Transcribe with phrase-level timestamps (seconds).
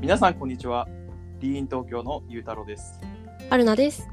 [0.00, 0.88] 皆さんこんにちは。
[1.40, 2.98] リーン東京のゆうたろうです。
[3.50, 4.08] アルナです。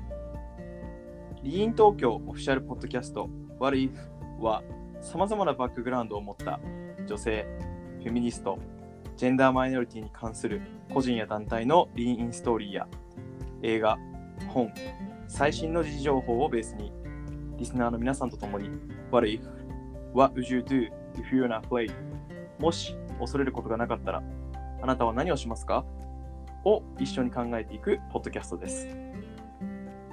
[1.42, 3.92] リーン東京オフィシャルポッドキャスト What If
[4.42, 4.64] は
[5.00, 6.60] 様々なバックグラウンドを持った
[7.08, 7.48] 女性、
[8.00, 8.60] フェミニスト、
[9.16, 10.62] ジェンダーマイノリティに関する
[10.94, 12.88] 個人や団体のリーンインストーリーや
[13.62, 13.98] 映画、
[14.50, 14.70] 本、
[15.30, 16.92] 最新の時事情報をベースに
[17.58, 18.70] リスナーの皆さんと共に
[19.10, 19.40] What if?
[20.14, 21.94] What would you do if you're not afraid?
[22.60, 24.24] もし恐れることがなかったら
[24.80, 25.86] あなたは何をしますか？
[26.64, 28.88] を一緒に考えていくポッドキャストです。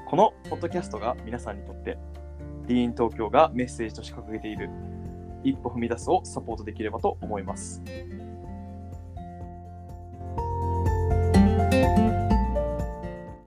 [0.08, 1.98] このポッドキャストが皆さんにとって、
[2.66, 4.70] ディーン東京がメッセージとして掲げている
[5.42, 7.82] 一歩踏み出すをサポートできればと思います。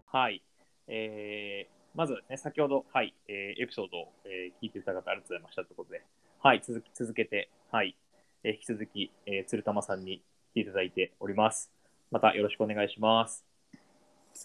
[0.06, 0.44] はい。
[0.88, 6.04] えーまずね、先ほど、はい、えーエピソードを、えー聞いていただいた方ありがとうございましたということで、
[6.44, 7.98] はい、続き続けて、はい、
[8.44, 10.22] えー引き続き、えー鶴玉さんに
[10.54, 11.72] ていただいております。
[12.12, 13.45] またよろしくお願いします。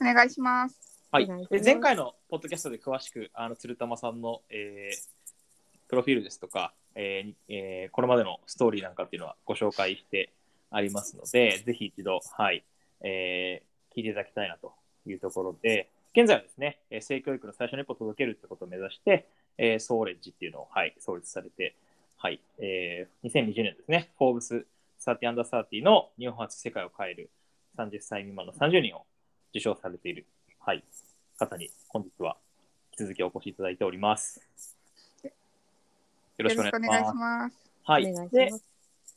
[0.01, 0.93] お願いします。
[1.11, 1.29] はいい
[1.63, 5.13] 前回のポッドキャストで詳しくあの鶴玉さんの、えー
[5.89, 10.33] プロフィールですとか、えーにえーこれまでのストーリーなんかっていうのはご紹介して
[10.71, 12.65] ありますので、ぜひ一度、はい
[13.03, 14.73] えー聞いていただきたいなと
[15.07, 21.77] いうところで、現在はですね、えー性教育の最初の一歩を届けるってことを目指して、えーソーレッジっていうのを、はい、創立されて、
[22.17, 24.65] はいえー2020年ですね、フォーブス
[25.05, 27.31] 30 under 30の日本初世界を変える
[27.77, 29.05] 30歳未満の30人を
[29.51, 30.27] 受賞されている、
[30.61, 30.85] はい、
[31.39, 32.37] 方に本日は
[32.93, 34.47] 引き続きお越しいただいております。
[36.39, 37.57] よろしくお願いします。
[37.85, 38.51] はい、いしで。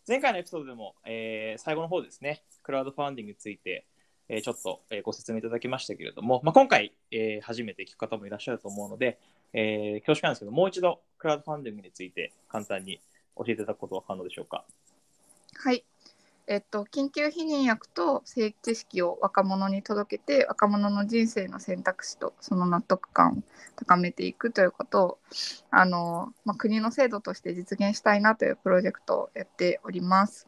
[0.07, 3.85] 前回のエピソードでも、えー最後の方ですね、クラウドファンディングについて、
[4.29, 9.19] えーちょっと、えーご説明いただきましたけれども、まあ、今回、えー初めて聞く方もいらっしゃると思うので、
[9.53, 12.99] えー恐縮なんですけど、もう一度クラウドファンディングについて簡単に
[13.37, 14.65] 教えていただくことは可能でしょうか。
[15.57, 15.85] はい。
[16.47, 23.43] えっと、緊急避妊薬と性知識を若者に届けて、若者の人生の選択肢とその納得感を
[23.75, 25.17] 高めていくということを、
[25.71, 30.47] あの、まあ、国の制度として実現したいなというプロジェクトをやっております。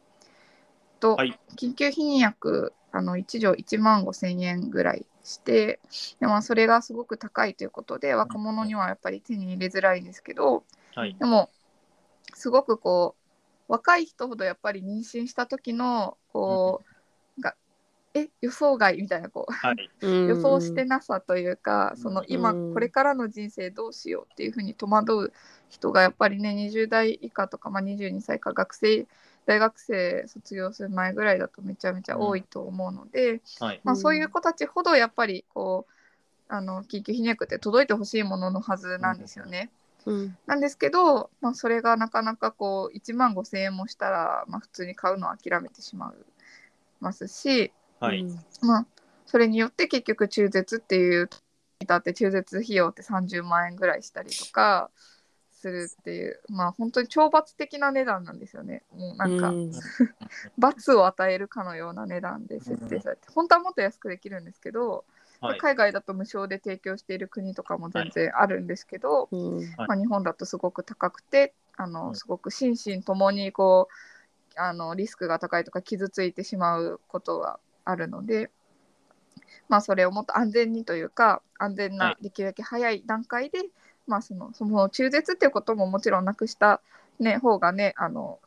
[1.00, 5.80] と、はい緊急避妊薬、あの、1錠1万5千円ぐらいして、
[6.20, 10.62] でまあ、それがすごく高いということで、若者にはやっぱり手に入れづらいんですけど、
[10.94, 11.16] はい。
[11.18, 11.50] でも
[12.34, 13.17] すごくこう
[13.68, 16.82] 若い人ほどやっぱり妊娠した時のこ
[17.38, 17.54] う、が
[18.14, 19.90] え予想外みたいなこうはい。
[20.00, 25.32] 予 予想してなさというか、その今うんこれからの人生どうしようっていうふうに戸惑う
[25.68, 29.06] 人がやっぱりね20代以下とか、まあ、22歳か学生
[29.46, 33.80] 大学生卒業する前ぐらいだとめちゃめちゃ多いと思うので、はい。
[33.84, 35.92] まあ、うんそういう子たちほどやっぱりこう
[36.48, 39.70] あの緊急避妊薬って届いてほしいもののはずなんですよね。
[39.72, 39.87] うん
[40.46, 46.24] なんですけど、まあ、それがなかなかこう1万5千円もしたら、まあ、普通に買うのを諦めてしまい
[47.00, 48.20] ますし、はい。
[48.20, 48.38] うん。
[48.62, 48.86] まあ、
[49.26, 51.28] それによって結局中絶っていう
[51.86, 54.90] だって中絶費用って30万円ぐらいしたりとか
[55.52, 58.82] するっていうまあ本当に懲罰的な値段なんですよね。
[58.92, 59.72] もうなんかうん。
[60.56, 65.04] 罰を与えるかのような値段で設定されて本当はもっと安くできるんですけど、
[65.40, 65.58] はい。
[65.58, 78.50] 海外だと無償で提供している国とかも全然あるんですけど、うんはいまあ、日本だとすごく高くてあの、うんすごく心身ともにこうあのリスクが高いとか傷ついてしまうことがあるので、
[79.68, 83.60] まあ、それをもっと安全にというか安全はなできるだけ早い段階で、
[84.06, 86.80] まあ、そのその中絶っていうことももちろんなくした、
[87.20, 88.40] ね、方がねあの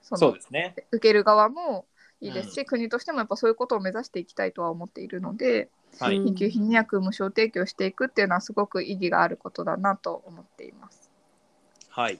[0.00, 0.74] そのそうですね。
[0.90, 1.84] 受ける側も
[2.20, 5.68] いいですし、国としてもやっぱそういうことを目指していきたいとは思っているので
[5.98, 6.18] はい。
[6.18, 11.10] うん緊急避妊薬無償提供していくっていうのはすごく意義があることだなと思っています。
[11.88, 12.14] はい。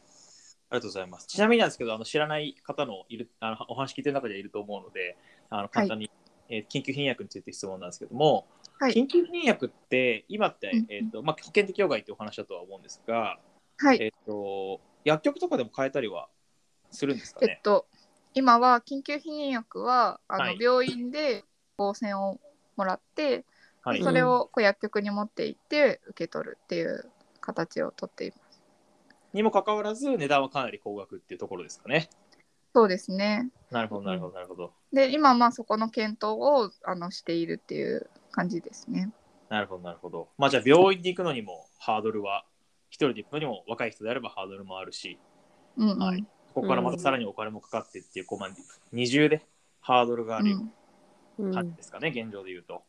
[0.70, 1.26] ありがとうございます。
[1.26, 5.16] ちなみになんですけど、あの知らない方のいるあのお話聞いてる中でいると思うので、
[5.48, 6.10] あの簡単に、
[6.48, 8.46] えー緊急避妊薬について質問なんですけども、
[8.78, 13.38] はい緊急避妊薬って今って、うんえーとまあ、保険適用外っていうお話だとは思うんですが、
[13.78, 16.28] はい、えー、と薬局とかでも買えたりは
[16.90, 17.52] するんですかね？
[17.52, 17.86] えっと、
[18.34, 21.44] 今は緊急避妊薬はあの、はい病院で
[21.76, 22.40] 抗線を
[22.76, 23.44] もらって、
[23.82, 27.10] はい、それをこう薬局に持って行って受け取るっていう
[27.40, 28.62] 形をとっています。
[29.32, 32.08] にもかかわらず値段はかなり高額っていうところですかね。
[32.74, 33.50] そうですね。
[33.70, 34.72] なるほど、なるほど、なるほど。
[34.92, 39.10] で、今まあそこの検討をあのしているっていう感じですね。
[39.48, 40.28] なるほど、なるほど。
[40.38, 42.44] まあじゃあ病院に行くのにもハードルは、
[42.90, 45.18] 一人で行くのにも若い人であればハードルもあるし、
[45.76, 45.98] うんうん。
[45.98, 48.50] はいここからまたさらにお金もかかってっていう、こうまあ
[48.90, 49.46] 二重で
[49.80, 50.56] ハードルがある
[51.38, 52.82] うん感じですかね、現状で言うと。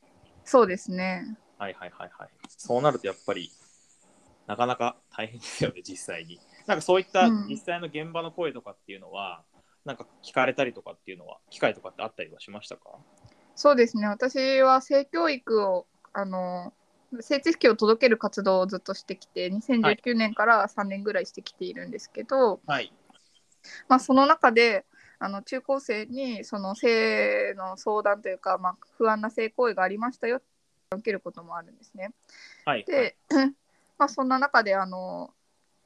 [0.50, 1.38] そうですね。
[1.60, 2.30] はいはいはいはい。
[2.48, 3.52] そうなるとやっぱり、
[4.48, 6.40] なかなか大変ですよね、実際に。
[6.66, 9.44] なんかそういったうん実際の現場の声とかっていうのは、
[9.86, 12.98] なんか聞かれたりとかっていうのは、機会とかってあったりはしましたか？
[13.54, 16.74] そうですね私は性教育をあの
[17.20, 22.92] 性知識を届ける活動をずっとしてきて2019年から3年ぐらいしてきているんですけど、はい。
[23.88, 24.86] まあ、その中で
[25.20, 30.46] あの中高生にその性の相談というか、まあ、不安な性行為がありましたよって
[30.96, 32.12] 受けることもあるんですね。
[32.66, 32.84] はい。
[32.86, 33.16] で、
[33.98, 35.32] まあ、そんな中であの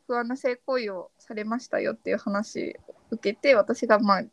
[0.08, 4.24] 不安な性行為をされましたよっていう話を受けて私がまあ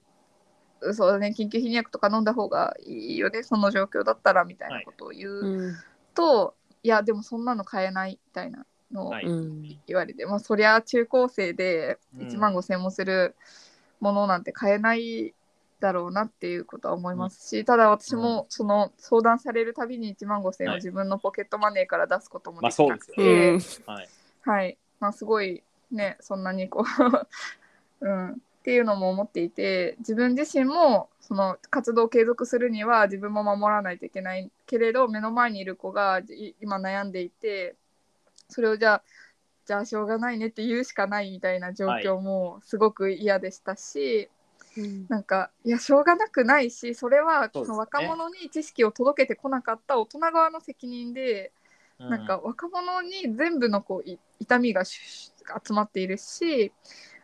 [0.92, 5.76] そうだね緊急避妊薬とか飲んだ方がいいよねその状況だったらみたいなことを言ううん
[6.14, 13.34] と、い、やでもそんなの買えないみたいなのをはいうん言われて、まあそりゃ中高生でうん1万5,000円もする
[14.00, 15.34] ものなんて買えない
[15.80, 24.08] だろうなっていうことは思いますし、ただ私もその相談されるたびに1万5,000円をはい自分のポケットマネーから出すこともまあできなくて、はい。
[24.42, 26.84] はい、まあ、すごいねそんなにこ
[28.00, 37.76] う、 うん、っていうのも思っていて自分自身もその活動を継続するには自分も守らないといけないけれど目の前にいる子がい今悩んでいて
[38.48, 39.02] それをじゃあ
[39.70, 44.28] じゃあしょうがないねって言うしかないみたいな状況もすごく嫌でしたし、
[44.76, 45.06] うん。
[45.08, 51.52] なんかいやしょうがなくないしそれはその若者に知識を届けてこなかった大人側の責任で。
[52.00, 55.34] なんか若者に全部のこうい痛みがし
[55.66, 56.72] 集まっているし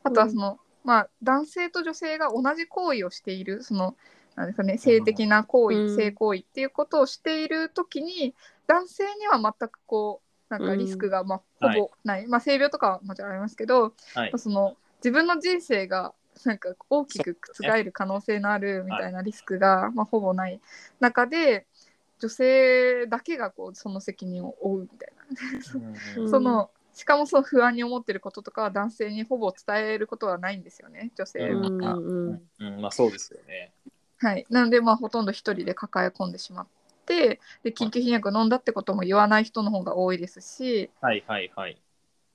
[0.02, 3.96] あとはその、まあ男性と女性が同じ行為をしているその
[4.34, 5.96] なんですかね性的な行為、うん。
[5.96, 8.34] 性行為っていうことをしている時に
[8.66, 14.32] 男性には全くこうなんかリスクがまあうんほぼない、まあ性病とかはもちろんありますけど、はい。
[14.36, 16.14] その自分の人生が
[16.44, 20.60] なんか大きく覆る可能性のあるみたいなリスクが、まあ、ほぼない
[21.00, 21.66] 中で
[22.18, 26.28] 女性だけがこうその責任を負うみたいな、うん。
[26.30, 31.68] そのしかもその不安に思ってることとかは男性にほぼ伝えることはないんですよね女性は。
[31.68, 31.78] うん。
[31.78, 33.72] うんうん、まあそうですよね。
[34.18, 36.66] はい、なのでまあほとんど一人で抱え込んでしまっ
[37.06, 40.90] てで緊急避妊薬飲んだってことも言わない人の方が多いですし。
[41.00, 41.80] はいはいはい。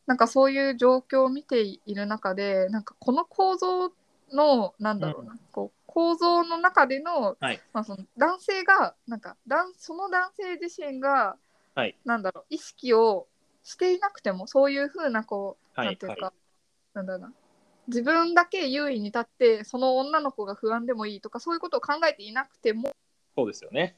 [0.08, 3.92] なんかそういう状況を見ている中でなんかこの構造
[4.34, 7.62] のなんだろうな、こう構造の中での,、はい。
[7.74, 11.38] まあ、その男性がなんか男その男性自身が、
[11.76, 11.96] はい。
[12.04, 13.28] なんだろう意識を
[13.64, 16.34] していなくてもそういうふうなこう、はいなんていうか、は
[16.94, 17.34] なんだろうな
[17.88, 22.92] 自分だけ優位に立ってその女の子が不安でもいいとかそういうことを考えていなくても
[23.36, 23.96] そうですよね。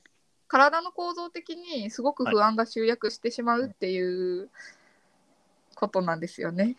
[0.54, 4.52] 体の構造的にすごく不安が集約してしまうっていう
[5.74, 6.76] ことなんですよね。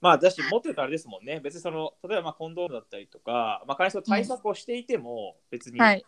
[0.00, 1.40] まあだし、もっと言うとあれですもんね。
[1.40, 6.06] 別にその、例えばまあコンドームだったりとか、まあ、仮にその対策をしていても、別にはい、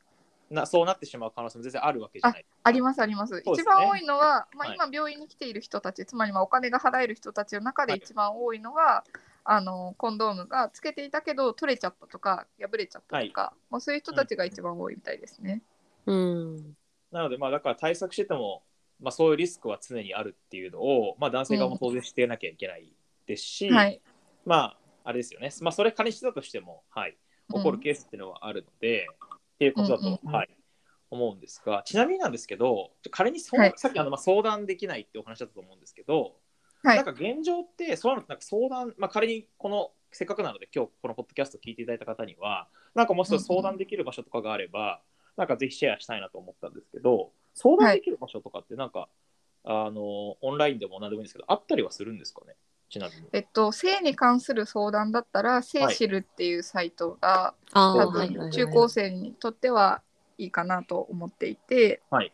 [0.49, 2.47] な、そうなってしまう可能性も全然あるわけじゃない。
[2.65, 3.35] ありますあります。
[3.35, 9.05] ね一番多いのは、まあ、はい今病院に来ている人たち、つまりまあお金が払える人たちの中ではい一番多いのが、
[9.45, 15.61] あのコンドームがつけていたけど取れちゃったとか破れちゃったとか、まあ、そういう人たちが一番多いみたいですね。
[16.11, 16.77] うん。
[17.11, 18.63] なので、まあだから対策してても、
[19.01, 22.93] まあそういうリスクは常にあるっていうのを、まあ男性側も当然してなきゃいけない
[23.27, 24.01] ですし、はい、
[24.45, 25.51] まああれですよね。
[25.61, 27.17] まあそれ仮にしてたとしても、はい、
[27.53, 29.07] 起こるうんケースっていうのはあるので、
[29.55, 30.49] っていうことだと、うんうんうんはい、
[31.11, 33.73] 思うんですが、ちなみになんですけど、仮にそう、はい。
[33.77, 36.37] さっきあの、まあ、相談できないってお話だったと思うんですけど、
[36.83, 36.97] はい。
[36.97, 45.03] なんか現状って、そうなのなんか相談、まあ、仮にこの、せっかくなので、今日このポッドキャスト聞いていただいた方には、なんかもう一つ相談できる場所とかがあれば、
[45.41, 49.09] なんかぜひシェアしたいなと思ったんですけど、相談できる場所とかって、なんか、
[49.65, 52.57] あの、オンラインでも何でもいいんですけど、あったりはするんですかね、
[52.91, 53.27] ちなみに。
[53.33, 60.03] えっと、性に関する相談だったら、性知るっていうサイトが、はいはいはい分中高生にとっては
[60.37, 62.31] いいかなと思っていて、はい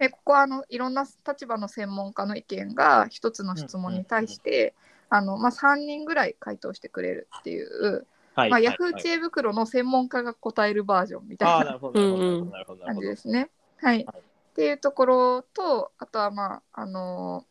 [0.00, 4.74] でここはあのいろんな立場の専門家の意見が一つの質問に対して、
[5.10, 8.06] あのまあ、3人ぐらい回答してくれるっていう、はい。
[8.38, 13.00] まあ、はいヤフー知恵袋の専門家が答えるバージョンみたああ、いななるほど、なるほど、なるほど、なる感ほど。
[13.02, 13.50] じですね。
[13.80, 14.22] はい、はい
[14.58, 17.44] っていうところとあとはまああの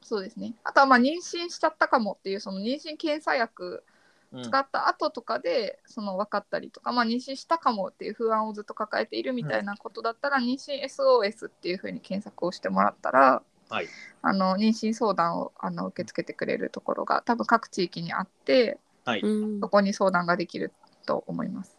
[0.00, 3.84] そうですねあとはまあ妊娠しちゃったかもっていうその妊娠検査薬
[4.32, 13.86] うん使った後とかでその分かったりとか、まあ、妊娠したかもっていう不安をずっと抱えているみたいなことだったら、妊娠 SOS っていうふうに検索をしてもらったらはい。
[14.22, 18.78] あの妊娠相談をあの受け付けてくれるところが多分各地域にあって
[19.10, 19.20] はい。
[19.20, 20.72] うんそこに相談ができる
[21.06, 21.76] と思います。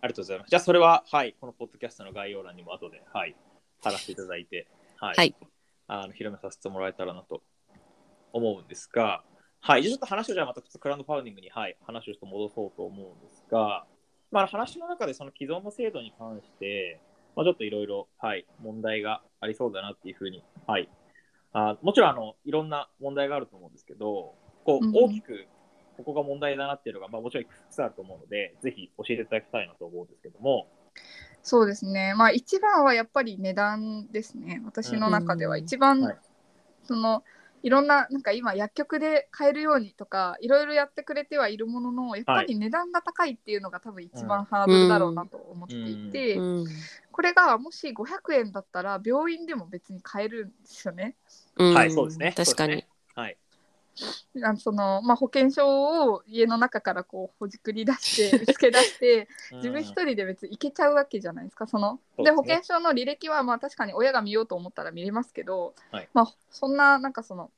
[0.00, 0.50] ありがとうございます。
[0.50, 3.34] じゃあ、それは、はい、このポッドキャストの概要欄にも後で、はい、
[3.82, 5.34] 貼らせていただいて、はい、はい
[5.88, 7.42] あの広めさせてもらえたらなと
[8.32, 9.22] 思うんですが、
[9.60, 13.86] はい、じゃあちょっと話をじゃあまたクラウドファウンディングに、はい、話をちょっと戻そうと思うんですが、
[14.30, 17.00] まあ、話の中でその既存の制度に関して、
[17.34, 20.90] まあ、ちょっといろいろ、はい、問題がありそうだなっていうふうに、はい、
[21.54, 25.46] あもちろんあのいろんな問題があると思うんですけど、こう大きく
[25.98, 30.68] ここが問題だなっていうのが、まあ、もちろんいくつかあると思うので、ぜひ教えていただきたいなと思うんですけども、
[31.42, 32.14] そうですね。
[32.14, 34.60] まあ一番はやっぱり値段ですね。
[34.64, 36.18] 私の中では一番、うんはい
[36.84, 37.22] その
[37.62, 46.66] いろんななんか今薬局で買えるようにとかいろいろやってくれてはいるもののやっぱり値段が高いっていうのが多分一番ハードルだろうなと思っていて、うん
[47.10, 51.16] これがもし500円だったら病院でも別に買えるんですよね。
[51.56, 52.32] うんはい、そうですね。
[52.36, 52.84] 確かに。
[53.16, 53.36] はい。
[54.42, 61.66] あのそのまあ、保険証を家の中からこうほじくり出して 見つけ出して自分一人で別に行けちゃうわけじゃないですか。
[61.66, 62.24] そのですね。
[62.24, 66.08] で保険証の履歴はまあ確かに親が見ようと思ったら見れますけど、はい。
[66.14, 67.50] まあそんななんかその、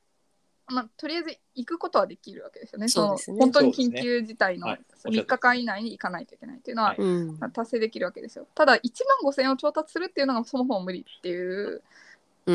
[0.67, 2.89] まあ、とりあえず行くことはできるわけですよね。
[2.89, 3.39] そうですね。
[3.39, 4.81] の本当に緊急事態のはい。
[5.05, 7.53] 3日間以内に行かないといけないっていうのは、はい。
[7.53, 8.47] 達成できるわけですよ。
[8.55, 8.81] ただ1
[9.23, 11.83] 万5000円を調達するっていうのがそもそも無理っていううん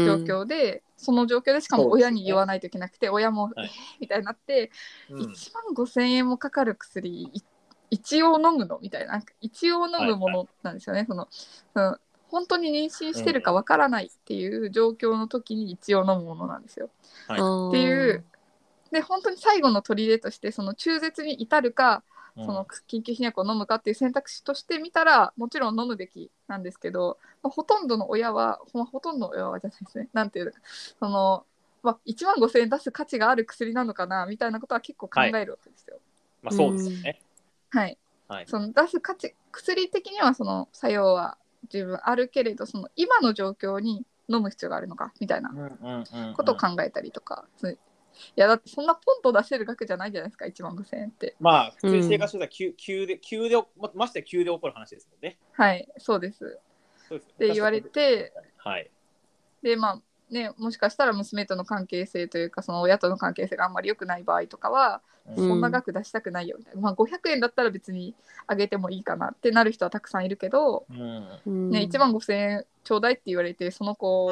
[0.03, 3.53] 状況で、その状況でしかも親に言わないといけなくて、親も、はい。
[3.57, 3.69] えー
[4.01, 4.71] みたいになって
[5.09, 5.21] うん。
[5.21, 7.43] 1万5,000円もかかる薬い
[7.91, 8.79] 一応飲むの？
[8.81, 11.27] みたいな一応飲むものなんですよね、その
[11.73, 11.97] その
[12.29, 16.89] 本当に妊娠してるかわからないっていう状況の時に一応飲むものなんですよ。
[17.27, 17.39] はい。
[17.39, 18.25] っていう。
[18.91, 30.09] で本当に最後の砦としてその中絶に至るかうんその緊急避薬を飲むかっていう選択肢としてみたらもちろん飲むべきなんですけど、まあ、ほとんどの親はほほとんどの親はじゃないですね。
[30.11, 30.53] なんていう
[30.99, 31.45] その、
[31.81, 35.97] まあ、1万5,000円出す価値がある薬なのかなみたいなことは結構考えるわけですよ。
[36.41, 37.21] まあそうですよね。
[37.69, 38.47] はい、はい。
[38.47, 41.37] その出す価値薬的にはその作用は
[41.69, 46.33] 十分あるけれどその今の状況に飲む必要があるのかみたいなうんうんうんうん。
[46.33, 47.77] ことを考えたりとか、そう
[48.35, 51.35] いやだってそんなポンと出せる額じゃないじゃないですか1万5,000円って。
[51.39, 55.37] まあ、普通に生活してたら急、急で、急で、まましてや急で起こる話ですもんね。
[55.53, 56.59] はいそうです
[57.07, 57.81] そうですって言われ。
[57.81, 58.89] てはい。
[59.61, 68.13] でまあねもしかしたら娘との関係性というかその親との関係性があんまり良くない場合とかは、うんそんな額出したくないよみたいな、まあ、500円だったら別に
[68.45, 71.27] あげてもいいかなってなる人はたくさんいるけど、うん。
[71.47, 74.29] うんね、1万5,000円ちょうだいって言われてその子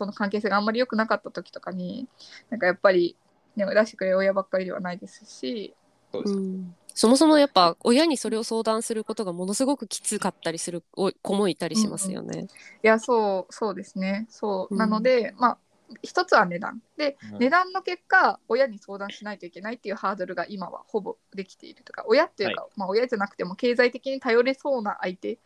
[0.00, 2.08] との関係性があんまり良くなかった時とかに
[2.48, 3.16] なんかやっぱり、
[3.56, 5.74] ね、出してくれる親ばっかりではないですし。
[6.12, 6.34] そうです。
[6.34, 6.74] うん。
[6.92, 12.48] そもそもやっぱ親にそれを相談することがものすごくきつかったりするお子もいたりしますよね。
[12.82, 14.26] いやそうそうですね。
[14.28, 14.78] そう、うん。
[14.78, 15.58] なのでまあ
[16.02, 16.82] 一つは値段。
[16.96, 17.38] でうん。
[17.38, 25.38] 値段の結果親に相談しないといけないっていうハードルが今はほぼできているとか親っていうか、まあ、親じゃなくても経済的に頼れそうな相手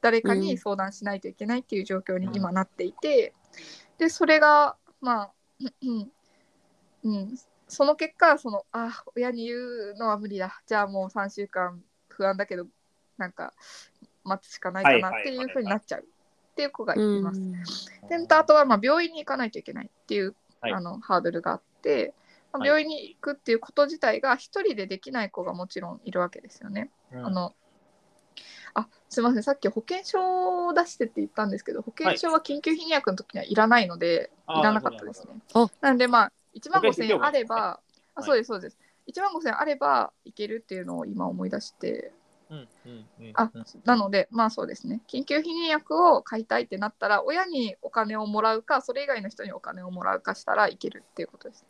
[0.00, 3.34] 誰かに相談しないといけないっていう状況に今なっていて、
[3.98, 5.32] でそれがまあ、
[5.82, 6.10] うん
[7.02, 7.38] うん、
[7.68, 10.60] その結果そのあ親に言うのは無理だ。
[10.66, 12.66] じゃあもう3週間不安だけど
[13.16, 13.52] なんか
[14.24, 16.00] 待つしかないかなっていうふうになっちゃう。
[16.02, 17.40] っていう子がいます。
[18.08, 20.72] であとはまあ病院に行かないといけないっていう、はい。
[20.72, 22.12] あのハードルがあって、
[22.52, 22.68] まあはい。
[22.68, 26.90] 病院に行くっていうこと自体が一人でできない子がもちろんいるわけですよね。
[27.12, 27.26] うん。
[27.26, 27.52] あのあ
[29.10, 29.42] すみません。
[29.42, 35.34] さっき保険証を出してって言ったんですけど保険証は緊急避薬の時にはいらないので、あーい、らなかったですね。
[35.80, 37.80] なんでまあ1万5000円あれ保険ば、
[38.14, 38.78] あそうですそうです。
[39.08, 42.12] 1万5000円あればいけるっていうのを今思い出して。
[42.50, 43.64] うんうんうんあうん。
[43.84, 51.64] なので、まあそうですね、緊急避妊薬を買いたいってなったら、親にお金をもらうか、それ以外の人にお金をもらうかしたらいけるっていうことです。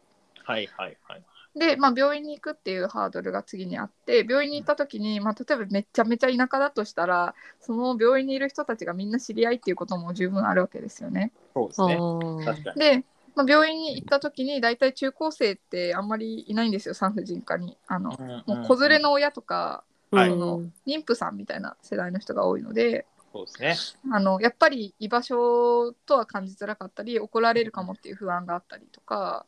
[0.45, 1.23] はいはいはい。
[1.57, 11.33] で、まあ、病院に行くっていうハードルが次にあって、病院に行った時に、まあ、例えばめちゃめちゃ田舎だとしたら、その病院にいる人たちがみんな知り合いっていうことも十分あるわけですよね。
[11.37, 11.97] あそうですね。
[11.97, 12.81] ー確かに。
[12.81, 13.05] で、
[13.35, 17.77] まあ、病院に行った時に、大体中高生ってあんまりいないんですよ、産婦人科に。
[17.89, 18.11] あの
[18.47, 23.77] もう子連れの親とか、はいその妊婦さんみたいな世代の人が多いので、そうですね。
[24.13, 29.47] あのやっぱり居場所とは感じづらかったり怒られるかもっていう不安があったりとか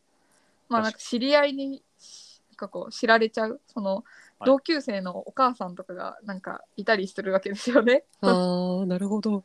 [0.68, 1.82] まあなんか知り合いに
[2.62, 4.04] かこう知られちゃうそのはい
[4.44, 8.04] 同級生のお母さんとかがなんかいたりするわけですよね。
[8.20, 9.44] あーなるほど。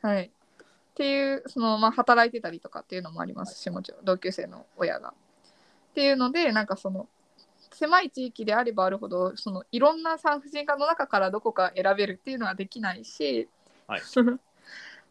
[0.00, 5.10] はい、っていうその、まあ、働いてたりとかっていうのもありますしもちろん同級生の親が。
[5.10, 7.08] っていうのでなんかその
[7.72, 13.48] 狭い地域であればあるほどそのいろんな産婦人科の中からどこか選べるっていうのはできないし、
[13.86, 14.02] はい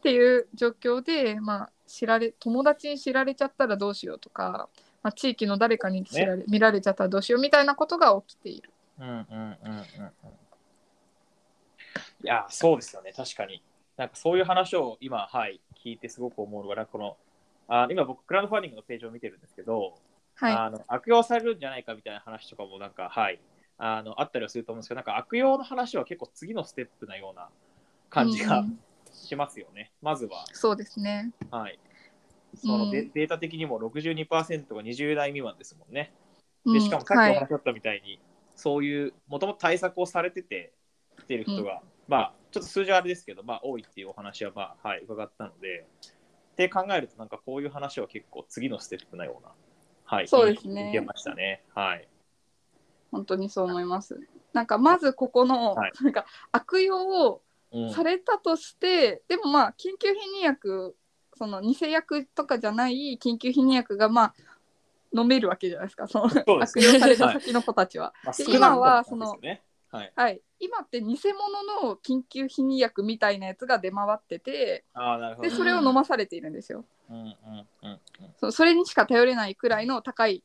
[0.01, 4.67] っていう状況で、まあ、知られ友達に知られちゃったらどうしようとか、
[5.03, 8.70] まあ、地域の誰かに知られ、見られちゃったらどうしようみたいなことが起きている。
[9.00, 9.84] うんうんうんうんうん。
[12.24, 13.63] いや、そうですよね、確かに。
[13.98, 17.17] なんかそういう話を今、はい、聞いてすごく思うのが、この
[17.67, 19.96] あ今僕、クラウドファンディングのページを見てるんですけど、
[20.36, 23.39] はい、あの悪用されるんじゃないかみたいな話とかもなんか、はい、
[23.77, 27.50] あのあったりはすると思うんですけど、なんか悪用の話は結構次のステップなような
[28.10, 28.79] 感じがうんうん
[29.13, 29.91] しますよね。
[30.01, 31.31] まずは、そうですね。
[31.51, 31.77] はい。
[32.55, 34.27] そのデ,、うんデータ的にも62%
[34.75, 36.13] が20代未満ですもんね。
[36.65, 38.20] うんでしかもさっきはいお話しあったみたいに、
[38.55, 40.74] そういうもともと対策をされてて
[41.20, 45.88] 来てる人が、まあちょっと数字はあれですけど、まあ、多いっていうお話は、まあ、はい、伺ったので、
[46.51, 49.53] って考えると、なんかこういう話は結構次のステップなような、
[50.03, 51.63] はい、そうですねいけましたね。
[51.74, 52.08] はい。
[53.12, 54.20] 本当にそう思います。
[54.53, 57.41] なんかまずここの、はいなんか悪用を
[57.74, 60.98] うんされたとして、でもまあ緊急避妊薬
[61.41, 64.33] その偽薬とかじゃない緊急避妊薬がまあ
[65.12, 66.25] 飲めるわけじゃないですかその
[66.62, 68.13] 悪用された先の子たちは。
[68.24, 70.13] まあ、で少なくとも今はそうですよねはい。
[70.15, 75.50] はい、今って偽物の緊急避妊薬みたいなやつが出回っててああ、なるほど。
[75.50, 76.86] でそれを飲まされているんですよ。
[77.10, 78.00] うんうんうんうん。
[78.39, 80.43] そそれにしか頼れないくらいの高い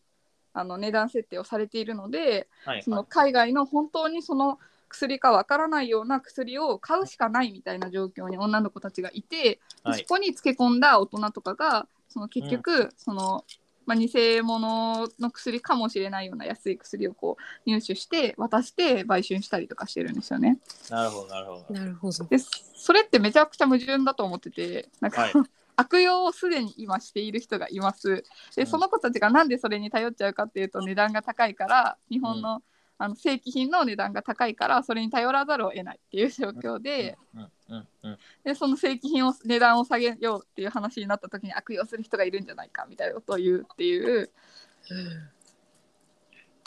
[0.55, 3.07] あの値段設定をされているのではい、そのはい。
[3.11, 4.59] 海外の本当にその
[4.97, 13.45] 薬かわからないような薬を買うしかないみたいな状況に女の子たちがいて、ではいそこにつけ込んだ大人とかがその結局、その、
[13.85, 14.09] まあ、偽
[14.43, 20.59] 物の薬かもしれないような安い薬をこう入手して渡して売春したりとかしてるんですよね。
[20.91, 21.75] なるほど、なるほど。
[21.75, 22.25] なるほど。
[22.25, 25.33] でそれってめちゃくちゃ矛盾だと思っててなんか、はい
[25.77, 28.11] 悪用をすでに今している人がいます。
[28.11, 28.23] うん
[28.57, 32.63] でその子たちがなんでそれに頼っちゃうかっていうと値段が高いから日本の,、
[32.99, 38.19] あの正規品の値段が高いからそれに頼らざるを得ないっていう状況で,、うんうんうん。
[38.45, 44.31] でその正規品を値段を下げようっていう話になった時に悪用する人がいるんじゃないかみたいなことを言うっていう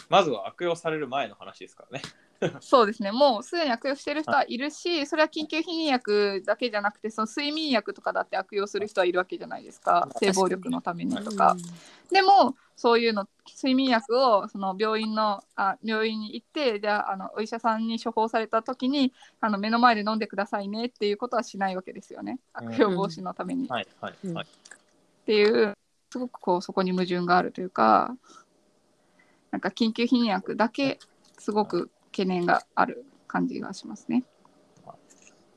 [0.09, 2.03] まずは悪用される前の話ですからね。
[2.61, 11.57] そうですねもうすでに悪用してる人はいるしそれは緊急避妊薬だけじゃなくてその睡眠薬とかだって悪用する人はいるわけじゃないですか性暴力のためにとか。
[12.09, 23.65] でもそういうの睡眠薬をその病院のあ病院に行ってじゃああのお医者さんに処方された時にあの目の前で飲んでくださいねっていうことはしないわけですよねうん悪用防止のために。
[23.65, 24.47] っはいはいはい。
[25.25, 25.73] ていう
[26.09, 28.15] すごくこうそこに矛盾があるというか
[29.51, 30.99] なんか緊急避妊薬だけ
[31.37, 34.23] すごく懸念がある感じがしますね。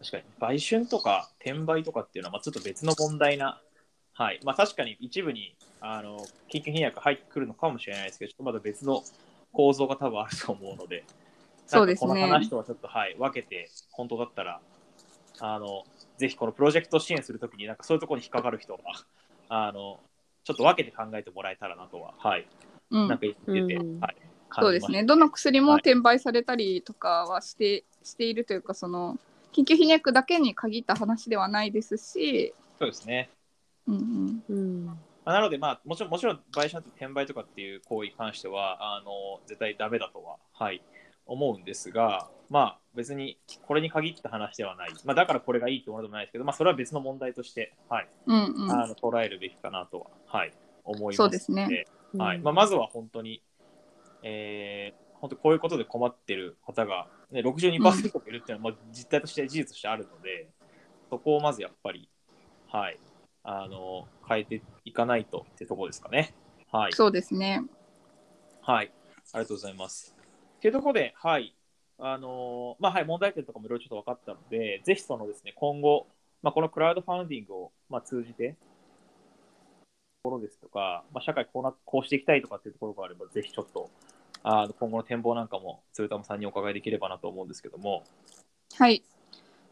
[0.02, 3.60] 確かに、売春とか転売とかっていうのは、まあ、ちょっと別の問題な、
[4.12, 4.40] はい。
[4.42, 6.16] まあ、確かに一部に、あの、
[6.48, 9.02] 緊急避妊薬入ってくるのかもしれないですけど、ちょっとまだ別の
[9.52, 11.04] 構造が多分あると思うので、
[11.66, 14.60] そうですねこの話とはちょっと、はい、分けて、本当だったら、
[15.40, 15.82] あの、
[16.18, 18.80] ぜひこのプロジェクトを支援するときに、なんかそういうところに引っかかる人は、
[19.48, 19.98] あの、
[20.44, 22.46] ちょっと分けて考えてもらえたらなとは、はい。
[22.90, 24.16] うんなんか言ってて、うんはい。
[24.60, 25.02] そうですね。
[25.02, 29.18] どの薬も転売されたりとかはして,、しているというかその
[29.52, 33.30] 緊急避妊薬だけに限った話ではないですし、そうですね。
[33.86, 34.98] うんうん、うん。
[35.24, 40.82] まあなので、まあ、もちろん、もちろん、売春と転売とかっていう行為に関しては、あの、絶対ダメだとは、はい、
[41.26, 44.90] 思うんですが、まあ、別に、これに限った話ではない。
[45.04, 50.52] まあ、だからこれがいいってものでもないですけど、まあ、それは別の問題として、はい、うんうんあの捉えるべきかなとは、はい、
[50.84, 51.86] 思いますそうですね
[52.18, 52.38] はい。
[52.40, 53.42] まあ、まずは本当に、
[54.22, 60.48] えー、本当こういうことで困ってる方が、ね、62%もいるっていうのは、まあ、実態として事実としてあるので、
[61.10, 62.08] そこをまずやっぱり、
[62.68, 62.98] はい、
[63.44, 66.34] あの、変えていかないとってところですかね。
[66.70, 66.92] はい。
[66.92, 67.62] そうですね。
[68.60, 68.92] はい。
[69.32, 70.16] ありがとうございます。
[70.60, 71.54] というところで、はい。
[71.98, 76.08] あのまあ、はい、問題点とかもいろいろちょっと分かったので、ぜひそのですね、今後、
[76.42, 78.56] まあ、このクラウドファンディングを、まあ、通じて、
[80.24, 83.90] ところですとか、まあ、社会こうなこうしていきたいとかっていうところがあれば、ぜひちょっと、
[84.42, 88.04] あの今後の展望なんかも、鶴玉さんにお伺いできればなと思うんですけども、
[88.74, 89.04] はい。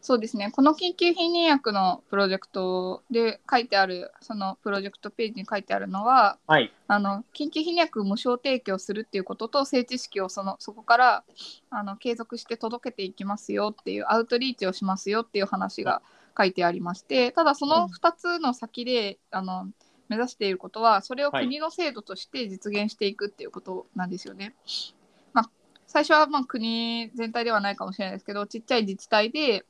[0.01, 0.49] そうですね。
[0.51, 6.73] この緊急避妊薬のプロジェクトで書いてある、そのプロジェクトページに書いてあるのは、はい。
[6.87, 11.23] あの緊急避妊薬無償提供するっていうことと性知識をそのそこから
[11.69, 16.01] あの継続して届けていきますよっていうアウトリーチをしますよっていう話が
[16.37, 19.67] 書いてありましてただその2つの先で、あの
[20.09, 24.55] 目指していることはそれを国の制度として実現していくっていうことなんですよね。
[25.31, 25.49] まあ、
[25.87, 29.63] 最初はまあ国全体ではないかもしれないですけどちっちゃい自治体で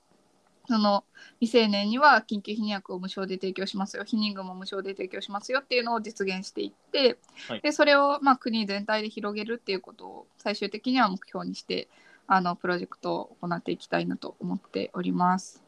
[0.68, 1.04] その
[1.40, 11.88] 未成年には緊急避妊薬を無償で提供しますよ避妊具も無償で提供しますよっていうのを実現していって、はいでそれをまあ国全体で広げるっていうことを最終的には目標にして
[12.28, 15.64] あのプロジェクトを行っていきたいなと思っております。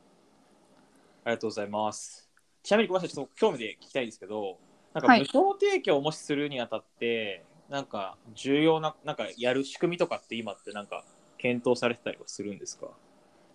[1.26, 2.30] ありがとうございます。
[2.62, 4.58] ちなみにごめんなさい、ちょっと興味で聞きたいんですけど、
[4.94, 11.04] なんかはい無償提供をもしするにあたって、なんか重要な、なんかやる仕組みとかって今ってなんか
[11.38, 12.88] 検討されてたりはするんですか？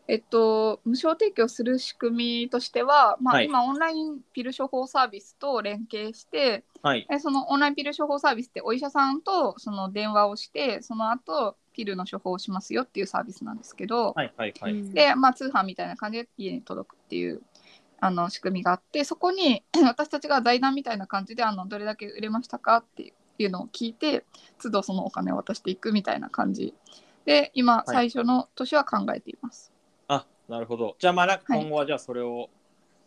[0.08, 7.06] えっと、無償提供する仕組みとしては、まあはい今オンラインピル処方サービスと連携してはい。
[7.10, 14.90] えそのオンラインピル処方サービスってお医者さんとその電話をしてその後ピルの処方をしますよっていうサービスなんですけど、はいはいはい。
[14.90, 17.42] で、まあ、通販みたいな感じで家に届くっていう
[18.00, 24.24] あの仕組みがあってそこに 私たちが財団みたいな感じであのどれだけ売れましたかっていうのを聞いて
[24.62, 26.74] 都度そのお金を渡していくみたいな感じ
[27.24, 29.72] で今い最初の年は考えています。
[30.48, 30.96] なるほど。
[30.98, 32.48] じゃあまあなんかはい今後はじゃあそれを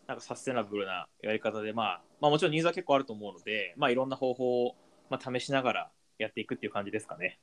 [0.06, 4.74] なんかサステナブルなやり方で、まあ、まあもちろんニーズは結構あると思うので、まあいろんな方法を
[5.10, 7.38] まあ試しながらやっていくっていう感じですかね。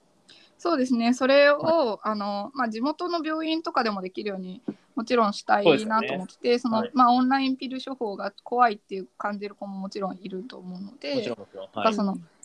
[0.58, 4.62] そうですね、それを、あのまあ、地元の病院とかでもできるように
[4.94, 11.72] もちろんしたいなと思ってて、そのはいまあ、オンラインピル処方が怖いっていう感じる子ももちろんいると思うのでろんもちろん。
[11.74, 11.96] だはい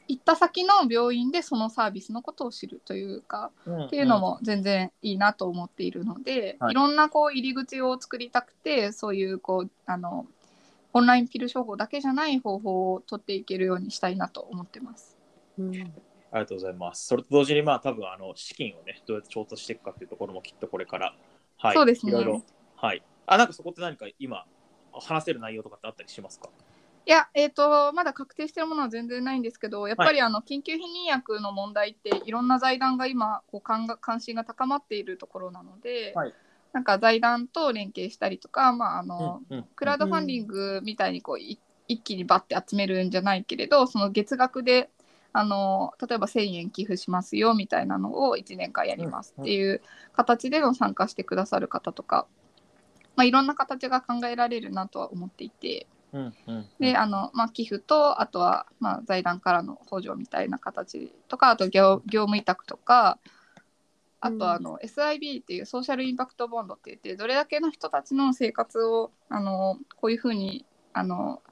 [0.09, 3.85] 行った先の病院でそのサービスのことを知るというか、うん。
[3.87, 6.73] っていうのも全然いいなと思っているので、はい。
[6.73, 10.27] い、ろんなこう入り口を作りたくてそういうこうあの
[10.93, 15.17] オンラインピル処方だけじゃない方法を取っていけるようにしたいなと思ってます。
[15.59, 15.93] うん。
[16.35, 17.07] ありがとうございます。
[17.07, 21.15] それと同時に、まあ、多分あの資金をね、どうやって調達していくかっていうところもきっとこれから、
[21.59, 22.11] はい、そうですね。
[22.11, 22.43] いろいろ、
[22.77, 23.03] はい。
[23.27, 24.45] あ、なんかそこって何か今、
[24.93, 26.49] 話せる内容とかってあったりしますか？
[27.07, 36.35] いや、えー、とまだ確定してるものは全然ないんですけどやっぱりあの緊急避妊薬の問題っていろんな財団が今こう関が関心が高まっているところなので、はい。
[36.73, 44.91] なんか財団と連携したりとか、まああのうんうんクラウドファンディングみたいにこうい一気にバッて集めるんじゃないけれどその月額で
[45.33, 49.83] あの例えば1,000円寄付しますよみたいなのを1年間やりますっていう
[50.15, 52.27] 形での参加してくださる方とか、
[53.17, 55.87] まあ、いろんな形が考えられるなとは思っていて。
[56.15, 63.19] うんうんであの、まあ、寄付とあとは、まあ、財団からの補助みたいな形とかあと業業務委託とか
[64.21, 71.43] あとあの、SIB っていうソーシャルインパクトボンドって言ってどれだけの人たちの生活をあのこういうふうにあの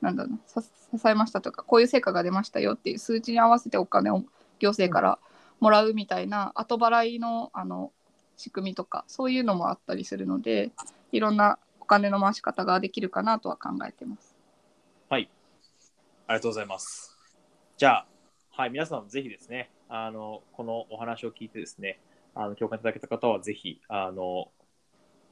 [0.00, 4.22] なんだろう支えましたとかこういう成果が出ましたよっていう数値に合わせてお金を
[4.58, 5.18] 行政から
[5.60, 7.92] もらうみたいな後払いのあの
[8.36, 10.72] 仕組みとかそういうのもあったりするので
[11.12, 14.34] いろんなお金の回し方ができるかなとは考えてます。
[15.10, 15.28] はい。
[16.26, 17.16] ありがとうございます。
[17.76, 18.06] じゃあ、
[18.50, 22.00] はい、皆さんもぜひですね、あの、このお話を聞いてですね、
[22.34, 24.48] あの、共感いただけた方はぜひ、あの、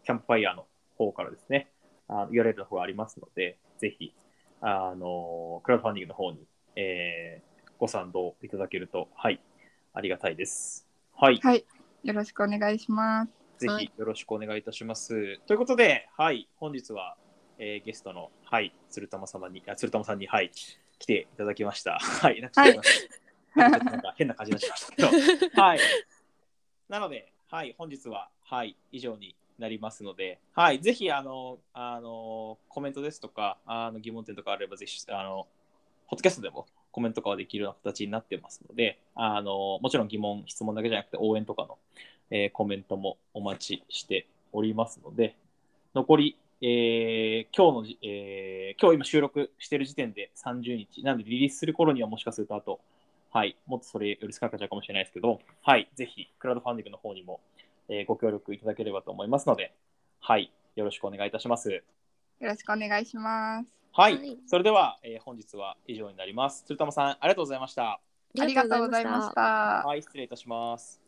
[0.04, 0.66] キャンプファイヤーの
[0.98, 1.70] 方からですね、
[2.08, 4.12] あの URL の方がありますので、ぜひ、
[4.60, 9.40] あの、クラウドファンディングの方に、えーご賛同いただけると、はい、
[9.92, 10.86] ありがたいです。
[11.16, 11.40] はい。
[11.42, 11.64] はい、
[12.04, 13.41] よろしくお願いします。
[13.58, 15.38] ぜひよろしくお願いいたします。
[15.46, 17.16] ということで、はい、本日は、
[17.58, 20.50] えーゲストの、はい、鶴玉様に、あ鶴玉さんに、はい、
[20.98, 21.98] 来ていただきました。
[21.98, 22.82] はい、なんかちょっ
[23.54, 25.80] となんか変な感じになっちゃいましたけど、はい。
[26.88, 35.46] なので、はい、本日は、はい、以上になりますので、はい、ぜひ、あの、あの、コメントですとか、あの疑問点とかあれば、ぜひ、あの、
[36.08, 41.78] ポッドキャストでもコメントとかはできるような形になってますので、あの、もちろん疑問、質問だけじゃなくて、応援とかの、
[42.30, 45.36] えーコメントもお待ちしておりますので、
[45.94, 52.80] 残り、えー今日の、えー今日今収録してる時点で30日、なのでリリースする頃にはもしかするとあと、
[53.32, 57.40] はい、もっとそれより少なくなっちゃうかもしれないですけど、はい、ぜひ、クラウドファンディングの方にも、
[57.88, 59.74] えご協力いただければと思いますので、
[60.20, 61.70] はい、よろしくお願いいたします。
[61.70, 61.82] よ
[62.40, 63.81] ろしくお願いします。
[63.92, 66.64] はい、はいそれでは、えー本日は以上になります。
[66.64, 68.00] 鶴玉さん、ありがとうございました。
[68.38, 69.40] ありがとうございました。
[69.40, 71.01] はい、失礼いたします。